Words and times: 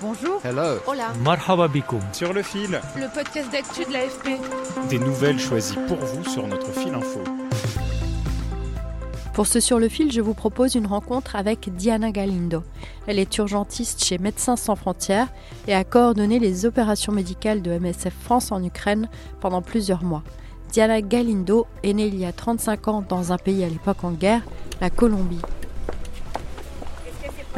Bonjour. 0.00 0.40
Hello. 0.44 0.78
Hola. 0.86 1.12
Marhaba 1.24 1.66
bikoum. 1.68 2.00
Sur 2.12 2.32
le 2.32 2.42
fil, 2.42 2.80
Le 2.96 3.12
podcast 3.12 3.50
d'actu 3.50 3.84
de 3.84 3.92
l'AFP. 3.92 4.38
des 4.88 4.98
nouvelles 4.98 5.38
choisies 5.40 5.78
pour 5.88 5.96
vous 5.96 6.24
sur 6.24 6.46
notre 6.46 6.70
fil 6.72 6.94
info. 6.94 7.20
Pour 9.34 9.46
ce 9.46 9.60
Sur 9.60 9.78
le 9.78 9.88
fil, 9.88 10.10
je 10.12 10.20
vous 10.20 10.34
propose 10.34 10.74
une 10.74 10.86
rencontre 10.86 11.36
avec 11.36 11.74
Diana 11.74 12.10
Galindo. 12.10 12.62
Elle 13.06 13.18
est 13.18 13.36
urgentiste 13.38 14.04
chez 14.04 14.18
Médecins 14.18 14.56
sans 14.56 14.76
frontières 14.76 15.28
et 15.66 15.74
a 15.74 15.84
coordonné 15.84 16.38
les 16.38 16.66
opérations 16.66 17.12
médicales 17.12 17.62
de 17.62 17.76
MSF 17.78 18.14
France 18.24 18.52
en 18.52 18.62
Ukraine 18.62 19.08
pendant 19.40 19.62
plusieurs 19.62 20.02
mois. 20.04 20.22
Diana 20.72 21.00
Galindo 21.00 21.66
est 21.82 21.92
née 21.94 22.06
il 22.06 22.18
y 22.18 22.24
a 22.26 22.32
35 22.32 22.88
ans 22.88 23.04
dans 23.08 23.32
un 23.32 23.38
pays 23.38 23.64
à 23.64 23.68
l'époque 23.68 24.04
en 24.04 24.10
guerre, 24.10 24.42
la 24.80 24.90
Colombie. 24.90 25.40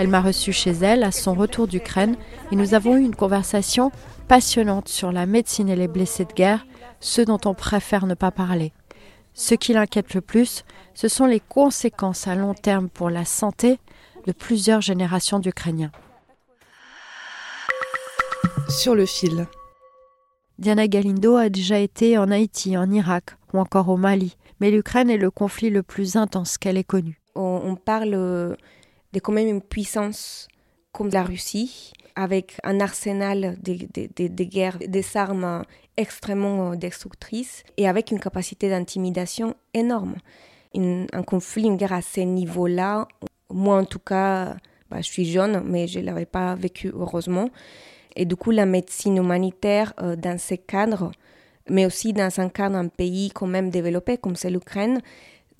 Elle 0.01 0.09
m'a 0.09 0.23
reçue 0.23 0.55
chez 0.55 0.71
elle 0.71 1.03
à 1.03 1.13
son 1.13 1.35
retour 1.35 1.69
d'Ukraine 1.69 2.17
et 2.51 2.57
nous 2.57 2.73
avons 2.73 2.97
eu 2.97 3.03
une 3.03 3.15
conversation 3.15 3.93
passionnante 4.29 4.89
sur 4.89 5.13
la 5.13 5.27
médecine 5.27 5.69
et 5.69 5.77
les 5.77 5.89
blessés 5.89 6.25
de 6.25 6.33
guerre, 6.33 6.67
ceux 7.01 7.27
dont 7.27 7.39
on 7.45 7.53
préfère 7.53 8.07
ne 8.07 8.15
pas 8.15 8.31
parler. 8.31 8.73
Ce 9.35 9.55
qui 9.55 9.75
l'inquiète 9.75 10.15
le 10.15 10.23
plus, 10.23 10.65
ce 10.95 11.07
sont 11.07 11.27
les 11.27 11.39
conséquences 11.39 12.27
à 12.29 12.35
long 12.35 12.55
terme 12.55 12.89
pour 12.89 13.11
la 13.11 13.27
santé 13.27 13.79
de 14.27 14.33
plusieurs 14.33 14.81
générations 14.81 15.39
d'Ukrainiens. 15.39 15.93
Sur 18.71 18.95
le 18.95 19.05
fil. 19.05 19.49
Diana 20.59 20.89
Galindo 20.89 21.37
a 21.37 21.51
déjà 21.51 21.79
été 21.79 22.17
en 22.17 22.31
Haïti, 22.31 22.75
en 22.79 22.91
Irak 22.91 23.37
ou 23.53 23.59
encore 23.59 23.91
au 23.91 23.99
Mali, 23.99 24.39
mais 24.61 24.71
l'Ukraine 24.71 25.11
est 25.11 25.19
le 25.19 25.31
conflit 25.31 25.69
le 25.69 25.83
plus 25.83 26.17
intense 26.17 26.57
qu'elle 26.57 26.79
ait 26.79 26.85
connu. 26.85 27.21
on, 27.35 27.61
on 27.63 27.77
parle 27.77 28.15
euh, 28.15 28.57
de 29.13 29.21
quand 29.21 29.33
même 29.33 29.49
une 29.49 29.63
puissance 29.63 30.49
comme 30.93 31.11
la 31.11 31.23
Russie, 31.23 31.93
avec 32.17 32.57
un 32.65 32.81
arsenal 32.81 33.57
de, 33.63 33.75
de- 33.75 34.09
de- 34.17 34.29
de 34.35 34.45
guerre, 34.45 34.79
des 34.79 35.17
armes 35.17 35.65
extrêmement 35.97 36.75
destructrices 36.75 37.63
et 37.77 37.87
avec 37.89 38.11
une 38.11 38.19
capacité 38.21 38.69
d'intimidation 38.69 39.55
énorme. 39.75 40.17
Un 40.75 41.23
conflit, 41.23 41.65
une 41.65 41.77
guerre 41.77 41.93
à 41.93 42.03
ce 42.03 42.21
niveau-là, 42.21 43.07
moi 43.51 43.77
en 43.79 43.85
tout 43.85 43.99
cas, 44.01 44.57
bah, 44.91 44.99
je 44.99 45.03
suis 45.07 45.25
jeune, 45.25 45.63
mais 45.65 45.87
je 45.87 46.01
ne 46.01 46.07
l'avais 46.07 46.27
pas 46.27 46.55
vécu 46.55 46.91
heureusement. 46.95 47.49
Et 48.17 48.25
du 48.25 48.35
coup, 48.37 48.51
la 48.51 48.67
médecine 48.67 49.17
humanitaire 49.17 49.93
euh, 50.01 50.17
dans 50.17 50.39
ces 50.39 50.59
cadres, 50.59 51.13
mais 51.69 51.87
aussi 51.87 52.13
dans 52.13 52.41
un 52.41 52.49
cadre, 52.49 52.77
un 52.77 52.89
pays 52.89 53.31
quand 53.31 53.47
même 53.47 53.71
développé 53.71 54.19
comme 54.19 54.35
c'est 54.35 54.51
l'Ukraine, 54.51 55.01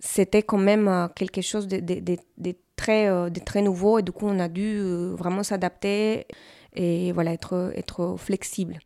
c'était 0.01 0.43
quand 0.43 0.59
même 0.59 0.89
euh, 0.89 1.07
quelque 1.15 1.43
chose 1.43 1.69
de 1.69 2.57
très, 2.81 3.09
euh, 3.09 3.29
de 3.29 3.41
très 3.41 3.61
nouveau 3.61 3.99
et 3.99 4.03
du 4.03 4.11
coup 4.11 4.27
on 4.27 4.39
a 4.41 4.49
dû 4.49 4.79
euh, 4.79 5.15
vraiment 5.15 5.43
s'adapter 5.43 6.27
et 6.75 7.13
voilà, 7.13 7.33
être, 7.33 7.73
être 7.75 8.17
flexible. 8.17 8.79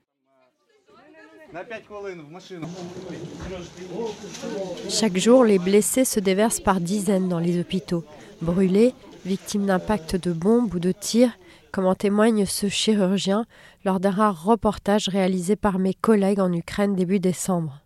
Chaque 4.88 5.16
jour, 5.16 5.44
les 5.44 5.58
blessés 5.60 6.04
se 6.04 6.18
déversent 6.18 6.60
par 6.60 6.80
dizaines 6.80 7.28
dans 7.28 7.38
les 7.38 7.60
hôpitaux, 7.60 8.04
brûlés, 8.42 8.94
victimes 9.24 9.66
d'impacts 9.66 10.16
de 10.16 10.32
bombes 10.32 10.74
ou 10.74 10.80
de 10.80 10.90
tirs, 10.90 11.38
comme 11.70 11.86
en 11.86 11.94
témoigne 11.94 12.46
ce 12.46 12.68
chirurgien 12.68 13.44
lors 13.84 14.00
d'un 14.00 14.10
rare 14.10 14.44
reportage 14.44 15.08
réalisé 15.08 15.54
par 15.54 15.78
mes 15.78 15.94
collègues 15.94 16.40
en 16.40 16.52
Ukraine 16.52 16.96
début 16.96 17.20
décembre. 17.20 17.83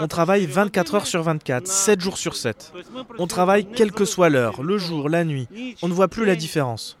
On 0.00 0.08
travaille 0.08 0.46
24 0.46 0.94
heures 0.94 1.06
sur 1.06 1.22
24, 1.22 1.66
7 1.66 2.00
jours 2.00 2.18
sur 2.18 2.36
7. 2.36 2.72
On 3.18 3.26
travaille 3.26 3.66
quelle 3.66 3.92
que 3.92 4.04
soit 4.04 4.28
l'heure, 4.28 4.62
le 4.62 4.78
jour, 4.78 5.08
la 5.08 5.24
nuit. 5.24 5.48
On 5.82 5.88
ne 5.88 5.92
voit 5.92 6.08
plus 6.08 6.24
la 6.24 6.36
différence. 6.36 6.98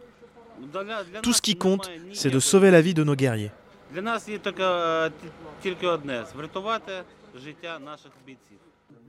Tout 1.22 1.32
ce 1.32 1.42
qui 1.42 1.56
compte, 1.56 1.90
c'est 2.12 2.30
de 2.30 2.40
sauver 2.40 2.70
la 2.70 2.80
vie 2.80 2.94
de 2.94 3.04
nos 3.04 3.14
guerriers. 3.14 3.52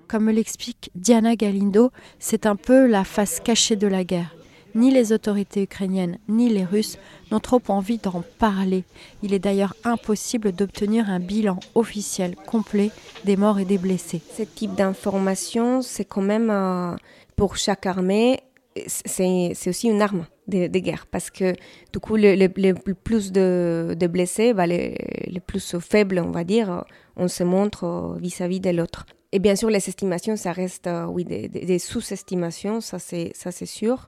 Comme 0.08 0.24
me 0.24 0.32
l'explique 0.32 0.92
Diana 0.96 1.36
Galindo, 1.36 1.92
c'est 2.18 2.46
un 2.46 2.56
peu 2.56 2.88
la 2.88 3.04
face 3.04 3.40
cachée 3.40 3.76
de 3.76 3.88
la 3.88 4.04
guerre. 4.04 4.36
Ni 4.76 4.92
les 4.92 5.12
autorités 5.14 5.64
ukrainiennes 5.64 6.20
ni 6.28 6.50
les 6.50 6.64
Russes 6.64 6.98
n'ont 7.32 7.40
trop 7.40 7.62
envie 7.70 7.98
d'en 7.98 8.24
parler. 8.38 8.84
Il 9.24 9.34
est 9.34 9.40
d'ailleurs 9.40 9.76
impossible 9.84 10.52
d'obtenir 10.52 11.10
un 11.10 11.20
bilan 11.20 11.60
officiel 11.76 12.36
complet 12.36 12.92
des 13.26 13.36
morts 13.36 13.60
et 13.60 13.66
des 13.66 13.78
blessés. 13.78 14.22
Ce 14.38 14.44
type 14.44 14.76
d'information, 14.76 15.82
c'est 15.82 16.06
quand 16.06 16.22
même 16.22 16.50
euh, 16.52 16.96
pour 17.36 17.58
chaque 17.58 17.86
armée, 17.86 18.40
c'est 18.86 19.54
aussi 19.68 19.88
une 19.90 20.02
arme 20.02 20.26
de, 20.48 20.68
guerre 20.68 21.06
parce 21.12 21.30
que 21.30 21.54
du 21.92 22.00
coup, 22.00 22.16
le, 22.16 22.36
le- 22.36 22.50
le 22.56 22.94
plus 22.94 23.32
de, 23.32 23.96
blessés, 24.10 24.54
bah, 24.54 24.68
les, 24.68 24.96
les 25.28 25.40
plus 25.40 25.76
faibles, 25.80 26.20
on 26.26 26.32
va 26.32 26.44
dire, 26.44 26.86
on 27.16 27.28
se 27.28 27.44
montre 27.44 27.84
euh, 27.86 28.18
vis-à-vis 28.20 28.60
de 28.60 28.70
l'autre. 28.70 29.06
Et 29.32 29.40
bien 29.40 29.56
sûr, 29.56 29.70
les 29.70 29.78
estimations, 29.90 30.36
ça 30.36 30.52
reste 30.52 30.88
euh, 30.88 31.06
oui, 31.06 31.24
des, 31.26 31.80
sous-estimations, 31.80 32.82
ça, 32.82 32.98
c'est 33.00 33.66
sûr. 33.66 34.08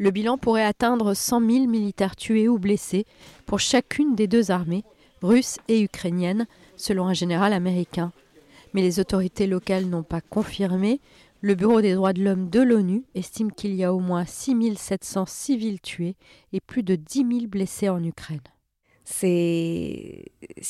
Le 0.00 0.10
bilan 0.10 0.38
pourrait 0.38 0.64
atteindre 0.64 1.12
100 1.12 1.40
000 1.40 1.66
militaires 1.66 2.16
tués 2.16 2.48
ou 2.48 2.58
blessés 2.58 3.04
pour 3.44 3.60
chacune 3.60 4.14
des 4.14 4.28
deux 4.28 4.50
armées, 4.50 4.82
russe 5.20 5.58
et 5.68 5.82
ukrainienne, 5.82 6.46
selon 6.76 7.04
un 7.04 7.12
général 7.12 7.52
américain. 7.52 8.10
Mais 8.72 8.80
les 8.80 8.98
autorités 8.98 9.46
locales 9.46 9.84
n'ont 9.84 10.02
pas 10.02 10.22
confirmé. 10.22 11.02
Le 11.42 11.54
Bureau 11.54 11.82
des 11.82 11.92
droits 11.92 12.14
de 12.14 12.24
l'homme 12.24 12.48
de 12.48 12.62
l'ONU 12.62 13.02
estime 13.14 13.52
qu'il 13.52 13.74
y 13.74 13.84
a 13.84 13.92
au 13.92 14.00
moins 14.00 14.24
6 14.24 14.74
700 14.74 15.26
civils 15.26 15.82
tués 15.82 16.16
et 16.54 16.60
plus 16.60 16.82
de 16.82 16.94
10 16.94 17.18
000 17.18 17.46
blessés 17.46 17.90
en 17.90 18.02
Ukraine. 18.02 18.40
c'est 19.04 20.24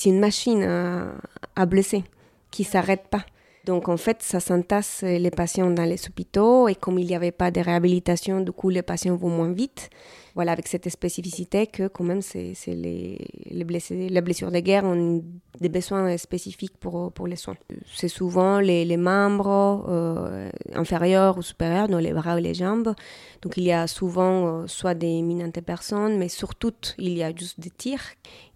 une 0.07 0.19
machine 0.19 0.65
à, 0.65 1.15
à 1.55 1.67
blesser 1.67 2.03
qui 2.51 2.65
s'arrête 2.65 3.07
pas. 3.09 3.25
Donc 3.65 3.89
en 3.89 3.97
fait, 3.97 4.23
ça 4.23 4.41
s'entasse 4.41 5.03
les 5.03 5.31
patients 5.31 5.71
dans 5.71 5.85
les 5.85 6.07
hôpitaux 6.07 6.69
et 6.69 6.75
comme 6.75 6.99
il 6.99 7.07
n'y 7.07 7.15
avait 7.15 7.33
pas 7.33 7.51
de 7.51 7.61
réhabilitation, 7.61 8.41
du 8.41 8.53
coup 8.53 8.71
les 8.71 8.83
patients 8.83 9.17
vont 9.17 9.29
moins 9.29 9.53
vite. 9.53 9.91
Voilà, 10.35 10.53
avec 10.53 10.69
cette 10.69 10.89
spécificité 10.89 11.67
que 11.67 11.89
quand 11.89 12.05
même 12.05 12.23
c'est 12.23 12.55
les, 12.69 13.19
les, 13.51 13.65
blessés, 13.65 14.09
les 14.09 14.21
blessures 14.21 14.53
de 14.53 14.61
guerre 14.61 14.85
ont 14.85 15.23
des 15.61 15.69
besoins 15.69 16.17
spécifiques 16.17 16.77
pour, 16.79 17.27
les 17.27 17.37
soins. 17.37 17.57
C'est 17.93 18.09
souvent 18.09 18.61
les, 18.61 18.97
membres 18.97 19.85
euh, 19.89 20.49
inférieurs 20.75 21.37
ou 21.37 21.43
supérieurs, 21.43 21.89
dans 21.89 21.99
les 21.99 22.13
bras 22.13 22.37
ou 22.37 22.39
les 22.39 22.55
jambes. 22.55 22.95
Donc 23.43 23.57
il 23.57 23.65
y 23.65 23.73
a 23.73 23.87
souvent 23.87 24.63
euh, 24.63 24.67
soit 24.67 24.95
des 24.95 25.21
mines 25.21 25.43
antipersonnes, 25.43 26.17
mais 26.17 26.29
surtout 26.29 26.73
il 26.99 27.13
y 27.17 27.23
a 27.23 27.35
juste 27.35 27.59
des 27.59 27.71
tirs 27.71 28.05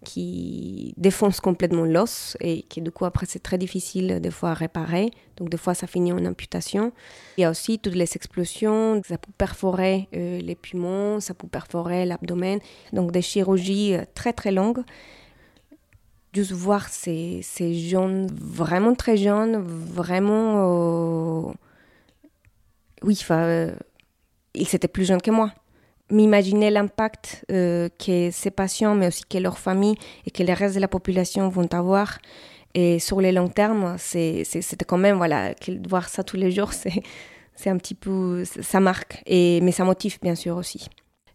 qui 0.04 0.94
défoncent 0.96 1.40
complètement 1.40 1.84
l'os 1.84 2.36
et 2.40 2.62
qui 2.62 2.82
du 2.82 2.90
coup 2.90 3.04
après 3.04 3.26
c'est 3.26 3.42
très 3.42 3.58
difficile 3.58 4.20
des 4.20 4.30
fois 4.30 4.50
à 4.50 4.54
réparer. 4.54 4.93
Donc 5.36 5.48
des 5.48 5.56
fois 5.56 5.74
ça 5.74 5.86
finit 5.86 6.12
en 6.12 6.24
amputation. 6.24 6.92
Il 7.36 7.42
y 7.42 7.44
a 7.44 7.50
aussi 7.50 7.78
toutes 7.78 7.94
les 7.94 8.10
explosions, 8.14 9.02
ça 9.06 9.18
peut 9.18 9.32
perforer 9.36 10.08
euh, 10.14 10.40
les 10.40 10.54
poumons, 10.54 11.20
ça 11.20 11.34
peut 11.34 11.48
perforer 11.48 12.04
l'abdomen. 12.04 12.60
Donc 12.92 13.10
des 13.12 13.22
chirurgies 13.22 13.94
euh, 13.94 14.04
très 14.14 14.32
très 14.32 14.52
longues. 14.52 14.82
Juste 16.32 16.52
voir 16.52 16.88
ces, 16.88 17.42
jeunes, 17.74 18.26
vraiment 18.26 18.94
très 18.94 19.16
jeunes, 19.16 19.56
vraiment... 19.58 21.48
euh, 21.48 21.52
Oui, 23.02 23.16
enfin, 23.20 23.42
euh, 23.44 23.74
ils 24.54 24.74
étaient 24.74 24.88
plus 24.88 25.04
jeunes 25.04 25.22
que 25.22 25.30
moi. 25.30 25.52
M'imaginer 26.10 26.70
l'impact 26.70 27.44
que 27.48 28.30
ces 28.30 28.50
patients, 28.50 28.94
mais 28.94 29.06
aussi 29.06 29.22
que 29.24 29.38
leurs 29.38 29.58
familles 29.58 29.96
et 30.26 30.30
que 30.30 30.42
le 30.42 30.52
reste 30.52 30.74
de 30.74 30.80
la 30.80 30.88
population 30.88 31.48
vont 31.48 31.68
avoir. 31.72 32.18
Et 32.74 32.98
sur 32.98 33.20
le 33.20 33.30
long 33.30 33.48
terme, 33.48 33.96
c'est- 33.98 34.44
quand 34.86 34.98
même, 34.98 35.16
voilà, 35.16 35.54
voir 35.88 36.08
ça 36.08 36.24
tous 36.24 36.36
les 36.36 36.50
jours, 36.50 36.72
c'est 37.54 37.70
un 37.70 37.76
petit 37.78 37.94
peu, 37.94 38.44
ça 38.44 38.80
marque. 38.80 39.22
Et, 39.26 39.60
mais 39.60 39.72
ça 39.72 39.84
motive 39.84 40.18
bien 40.20 40.34
sûr 40.34 40.56
aussi. 40.56 40.88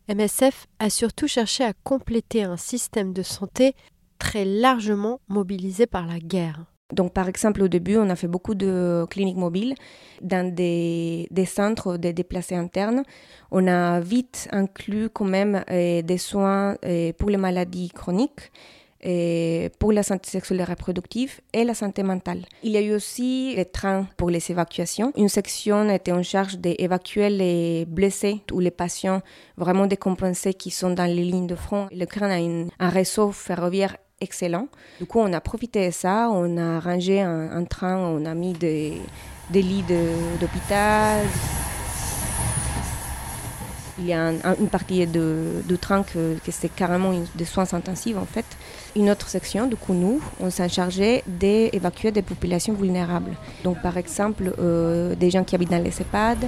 MSF 0.09 0.65
a 0.79 0.89
surtout 0.89 1.27
cherché 1.27 1.63
à 1.63 1.73
compléter 1.83 2.43
un 2.43 2.57
système 2.57 3.13
de 3.13 3.21
santé 3.21 3.73
très 4.17 4.43
largement 4.43 5.21
mobilisé 5.27 5.85
par 5.85 6.07
la 6.07 6.19
guerre. 6.19 6.65
Donc, 6.91 7.13
par 7.13 7.29
exemple, 7.29 7.61
au 7.61 7.67
début, 7.67 7.97
on 7.97 8.09
a 8.09 8.15
fait 8.15 8.27
beaucoup 8.27 8.55
de 8.55 9.05
cliniques 9.11 9.37
mobiles 9.37 9.75
dans 10.23 10.51
des, 10.53 11.27
des 11.29 11.45
centres 11.45 11.97
de 11.97 12.09
déplacés 12.11 12.55
internes. 12.55 13.03
On 13.51 13.67
a 13.67 13.99
vite 13.99 14.47
inclus 14.51 15.09
quand 15.11 15.25
même 15.25 15.63
euh, 15.69 16.01
des 16.01 16.17
soins 16.17 16.75
euh, 16.83 17.13
pour 17.13 17.29
les 17.29 17.37
maladies 17.37 17.89
chroniques 17.89 18.51
et 19.01 19.71
pour 19.79 19.91
la 19.91 20.03
santé 20.03 20.29
sexuelle 20.29 20.59
et 20.61 20.63
reproductive 20.63 21.39
et 21.53 21.63
la 21.63 21.73
santé 21.73 22.03
mentale. 22.03 22.45
Il 22.63 22.71
y 22.71 22.77
a 22.77 22.81
eu 22.81 22.93
aussi 22.93 23.55
les 23.55 23.65
trains 23.65 24.07
pour 24.17 24.29
les 24.29 24.51
évacuations. 24.51 25.13
Une 25.15 25.29
section 25.29 25.89
était 25.89 26.11
en 26.11 26.23
charge 26.23 26.57
d'évacuer 26.57 27.29
les 27.29 27.85
blessés 27.85 28.41
ou 28.51 28.59
les 28.59 28.71
patients 28.71 29.21
vraiment 29.57 29.87
décompensés 29.87 30.53
qui 30.53 30.71
sont 30.71 30.91
dans 30.91 31.05
les 31.05 31.23
lignes 31.23 31.47
de 31.47 31.55
front. 31.55 31.87
Le 31.91 32.05
CRAN 32.05 32.29
a 32.29 32.85
un 32.85 32.89
réseau 32.89 33.31
ferroviaire 33.31 33.95
excellent. 34.21 34.67
Du 34.99 35.05
coup, 35.05 35.19
on 35.19 35.31
a 35.31 35.41
profité 35.41 35.87
de 35.87 35.91
ça, 35.93 36.29
on 36.31 36.57
a 36.57 36.79
rangé 36.79 37.21
un, 37.21 37.63
train, 37.63 37.97
on 37.97 38.25
a 38.25 38.33
mis 38.33 38.53
des, 38.53 38.97
lits 39.53 39.83
d'hôpital. 40.39 41.25
Il 43.97 44.05
y 44.05 44.13
a 44.13 44.31
une 44.59 44.69
partie 44.69 45.05
de, 45.07 45.75
train 45.79 46.03
que, 46.03 46.37
que 46.45 46.51
c'est 46.51 46.69
carrément 46.69 47.13
des 47.35 47.45
soins 47.45 47.73
intensifs 47.73 48.17
en 48.17 48.25
fait. 48.25 48.45
Une 48.95 49.09
autre 49.09 49.29
section, 49.29 49.67
du 49.67 49.75
coup 49.75 49.93
nous, 49.93 50.19
on 50.39 50.49
s'est 50.49 50.67
chargé 50.67 51.23
d'évacuer 51.27 52.11
des 52.11 52.23
populations 52.23 52.73
vulnérables. 52.73 53.35
Donc 53.63 53.81
par 53.81 53.97
exemple 53.97 54.53
euh, 54.59 55.15
des 55.15 55.29
gens 55.29 55.43
qui 55.43 55.55
habitent 55.55 55.69
dans 55.71 55.83
les 55.83 56.01
EHPAD. 56.01 56.47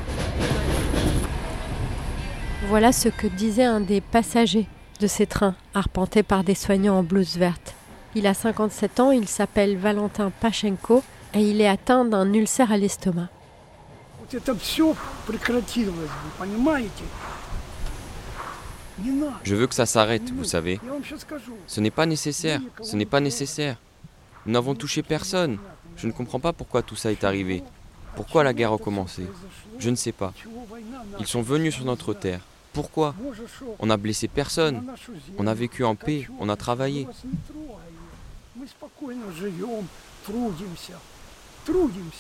Voilà 2.68 2.92
ce 2.92 3.10
que 3.10 3.28
disait 3.28 3.66
un 3.66 3.80
des 3.80 4.02
passagers 4.02 4.68
de 5.00 5.08
ces 5.08 5.26
trains, 5.26 5.56
arpentés 5.74 6.24
par 6.24 6.44
des 6.44 6.56
soignants 6.56 6.98
en 6.98 7.04
blouse 7.04 7.38
verte. 7.38 7.76
Il 8.16 8.28
a 8.28 8.34
57 8.34 9.00
ans, 9.00 9.12
il 9.12 9.28
s'appelle 9.28 9.78
Valentin 9.78 10.32
Pachenko 10.42 11.04
et 11.34 11.42
il 11.42 11.62
est 11.62 11.68
atteint 11.68 12.06
d'un 12.06 12.32
ulcère 12.34 12.72
à 12.72 12.78
l'estomac. 12.78 13.30
Je 19.44 19.56
veux 19.56 19.68
que 19.68 19.76
ça 19.76 19.86
s'arrête, 19.86 20.30
vous 20.32 20.44
savez. 20.44 20.80
Ce 21.68 21.80
n'est 21.80 21.92
pas 21.92 22.06
nécessaire, 22.06 22.62
ce 22.82 22.96
n'est 22.96 23.06
pas 23.06 23.20
nécessaire. 23.20 23.78
Nous 24.46 24.54
n'avons 24.54 24.76
touché 24.76 25.04
personne. 25.04 25.58
Je 25.98 26.08
ne 26.08 26.12
comprends 26.12 26.40
pas 26.40 26.54
pourquoi 26.54 26.82
tout 26.82 26.96
ça 26.96 27.12
est 27.12 27.24
arrivé. 27.24 27.64
Pourquoi 28.16 28.44
la 28.44 28.54
guerre 28.54 28.74
a 28.74 28.78
commencé? 28.78 29.24
Je 29.80 29.90
ne 29.90 29.96
sais 29.96 30.12
pas. 30.12 30.34
Ils 31.20 31.28
sont 31.28 31.42
venus 31.42 31.76
sur 31.76 31.86
notre 31.86 32.14
terre. 32.14 32.42
Pourquoi? 32.74 33.14
On 33.80 33.86
n'a 33.86 33.98
blessé 33.98 34.28
personne. 34.28 34.84
On 35.38 35.48
a 35.48 35.54
vécu 35.54 35.84
en 35.84 35.96
paix, 35.96 36.28
on 36.40 36.50
a 36.50 36.56
travaillé. 36.56 37.08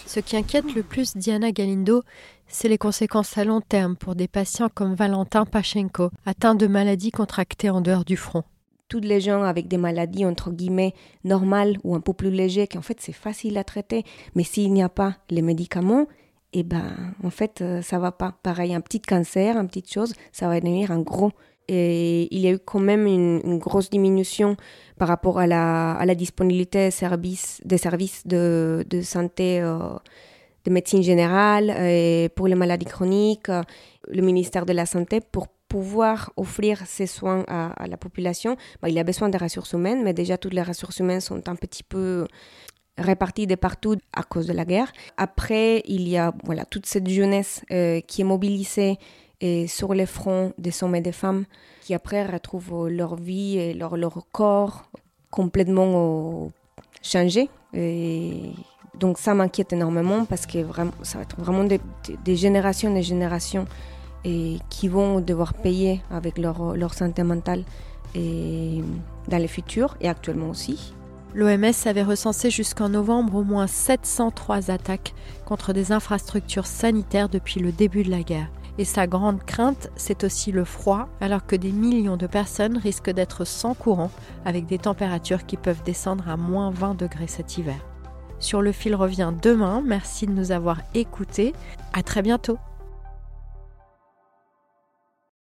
Ce 0.06 0.20
qui 0.20 0.38
inquiète 0.38 0.76
le 0.76 0.84
plus 0.84 1.18
Diana 1.18 1.52
Galindo, 1.52 2.04
c'est 2.48 2.70
les 2.70 2.78
conséquences 2.78 3.38
à 3.38 3.44
long 3.44 3.62
terme 3.62 3.96
pour 3.96 4.14
des 4.14 4.28
patients 4.28 4.70
comme 4.74 4.94
Valentin 4.94 5.46
Pachenko, 5.46 6.12
atteint 6.26 6.54
de 6.54 6.68
maladies 6.68 7.12
contractées 7.12 7.70
en 7.70 7.82
dehors 7.82 8.06
du 8.06 8.18
front. 8.18 8.44
Toutes 8.88 9.06
les 9.06 9.22
gens 9.22 9.44
avec 9.44 9.68
des 9.68 9.78
maladies 9.78 10.26
entre 10.26 10.52
guillemets 10.52 10.94
normales 11.24 11.78
ou 11.84 11.96
un 11.96 12.02
peu 12.02 12.14
plus 12.14 12.30
légères, 12.30 12.68
qu'en 12.70 12.82
fait 12.82 12.98
c'est 13.00 13.14
facile 13.14 13.58
à 13.58 13.64
traiter, 13.64 14.04
mais 14.36 14.44
s'il 14.44 14.74
n'y 14.74 14.84
a 14.84 14.90
pas 14.90 15.16
les 15.30 15.42
médicaments, 15.42 16.08
eh 16.53 16.63
ben 16.63 17.13
en 17.24 17.30
fait 17.30 17.62
euh, 17.62 17.81
ça 17.81 18.00
va 18.00 18.12
pas. 18.12 18.36
Pareil, 18.44 18.74
un 18.74 18.81
petit 18.81 19.01
cancer, 19.01 19.57
une 19.57 19.68
petite 19.68 19.92
chose, 19.92 20.13
ça 20.31 20.48
va 20.48 20.59
devenir 20.59 20.92
un 20.92 21.00
gros 21.00 21.31
et 21.68 22.27
il 22.36 22.42
y 22.42 22.48
a 22.48 22.51
eu 22.51 22.59
quand 22.59 22.80
même 22.80 23.07
une, 23.07 23.57
grosse 23.57 23.89
diminution 23.89 24.57
par 24.98 25.07
rapport 25.07 25.39
à 25.39 25.48
la, 25.48 25.94
à 25.94 26.06
la 26.06 26.15
disponibilité 26.15 26.89
des 26.89 26.92
services, 27.77 28.21
de, 28.25 28.86
de 28.89 29.01
santé 29.01 29.62
euh, 29.62 29.95
de 30.65 30.71
médecine 30.71 31.01
générale 31.01 31.69
et 31.69 32.30
pour 32.36 32.48
les 32.48 32.56
maladies 32.56 32.86
chroniques, 32.86 33.50
le 34.07 34.21
ministère 34.21 34.65
de 34.65 34.74
la 34.74 34.86
Santé, 34.86 35.21
pour 35.21 35.48
pouvoir 35.71 36.31
offrir 36.36 36.83
ces 36.86 37.07
soins 37.07 37.45
à, 37.48 37.88
la 37.88 37.95
population, 37.95 38.57
bah, 38.81 38.89
il 38.89 39.00
a 39.00 39.06
besoin 39.06 39.30
des 39.30 39.38
ressources 39.38 39.71
humaines, 39.71 40.03
mais 40.03 40.13
déjà 40.13 40.38
toutes 40.38 40.53
les 40.53 40.62
ressources 40.62 41.00
humaines 41.00 41.21
sont 41.21 41.48
un 41.48 41.56
petit 41.56 41.83
peu 41.83 42.27
réparties 42.98 43.48
de 43.48 43.56
partout 43.56 43.96
à 44.14 44.24
cause 44.24 44.48
de 44.48 44.54
la 44.54 44.66
guerre. 44.66 44.92
Après, 45.18 45.82
il 45.86 46.08
y 46.08 46.18
a 46.18 46.34
voilà, 46.44 46.66
toute 46.66 46.86
cette 46.86 47.08
jeunesse 47.08 47.64
euh, 47.72 48.02
qui 48.02 48.22
est 48.22 48.26
mobilisée 48.26 48.98
et 49.40 49.68
sur 49.68 49.94
les 49.94 50.06
fronts 50.06 50.54
des 50.58 50.84
hommes 50.84 50.96
et 50.96 51.02
des 51.02 51.12
femmes 51.12 51.46
qui 51.82 51.94
après 51.94 52.26
retrouvent 52.26 52.88
leur 52.90 53.16
vie 53.16 53.58
et 53.58 53.74
leur, 53.74 53.98
corps 54.32 54.86
complètement 55.30 56.46
euh, 56.46 56.50
changé. 57.02 57.50
Et 57.74 58.52
donc 59.00 59.18
ça 59.18 59.34
m'inquiète 59.34 59.74
énormément 59.74 60.26
parce 60.26 60.46
que 60.46 60.60
vraiment, 60.60 60.92
ça 61.02 61.18
va 61.18 61.24
être 61.24 61.40
vraiment 61.40 61.64
des, 61.64 62.36
générations 62.36 62.92
et 62.92 62.96
des 62.96 63.04
générations 63.04 63.66
et 64.24 64.58
qui 64.70 64.88
vont 64.88 65.20
devoir 65.20 65.56
payer 65.56 66.02
avec 66.12 66.38
leur, 66.38 66.76
leur 66.76 66.94
santé 66.94 67.24
mentale 67.24 67.64
et 68.14 68.82
dans 69.28 69.40
le 69.40 69.48
futur 69.48 69.98
et 70.02 70.10
actuellement 70.10 70.50
aussi. 70.50 70.94
L'OMS 71.33 71.74
avait 71.86 72.04
recensé 72.04 72.50
jusqu'en 72.50 72.89
novembre 72.89 73.36
au 73.36 73.44
moins 73.44 73.68
703 73.68 74.69
attaques 74.69 75.13
contre 75.45 75.72
des 75.72 75.92
infrastructures 75.92 76.68
sanitaires 76.68 77.30
depuis 77.30 77.62
le 77.62 77.72
début 77.72 78.04
de 78.04 78.12
la 78.12 78.24
guerre. 78.24 78.50
Et 78.78 78.86
sa 78.86 79.07
grande 79.07 79.44
crainte, 79.44 79.89
c'est 79.95 80.24
aussi 80.24 80.51
le 80.51 80.66
froid, 80.66 81.07
alors 81.19 81.45
que 81.45 81.56
des 81.56 81.72
millions 81.72 82.18
de 82.18 82.28
personnes 82.28 82.78
risquent 82.78 83.12
d'être 83.12 83.45
sans 83.45 83.74
courant, 83.74 84.12
avec 84.45 84.66
des 84.66 84.80
températures 84.80 85.45
qui 85.45 85.57
peuvent 85.57 85.83
descendre 85.83 86.28
à 86.30 86.38
moins 86.38 86.72
20 86.72 86.95
degrés 86.95 87.28
cet 87.28 87.57
hiver. 87.57 87.80
Sur 88.39 88.62
le 88.62 88.72
fil 88.72 88.95
revient 88.95 89.31
demain. 89.42 89.84
Merci 89.86 90.25
de 90.25 90.31
nous 90.31 90.51
avoir 90.51 90.81
écoutés. 90.95 91.54
À 91.94 92.01
très 92.01 92.22
bientôt. 92.22 92.57